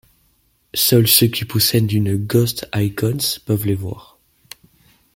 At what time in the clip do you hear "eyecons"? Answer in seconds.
2.73-3.39